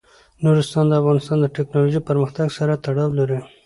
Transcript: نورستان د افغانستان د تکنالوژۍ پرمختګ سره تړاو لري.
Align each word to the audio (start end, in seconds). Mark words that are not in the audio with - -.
نورستان 0.43 0.85
د 0.87 0.93
افغانستان 1.01 1.37
د 1.41 1.45
تکنالوژۍ 1.57 2.01
پرمختګ 2.09 2.47
سره 2.57 2.73
تړاو 2.85 3.17
لري. 3.19 3.39